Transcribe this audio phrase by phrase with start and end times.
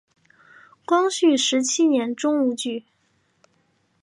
[0.83, 2.85] 光绪十七年中武举。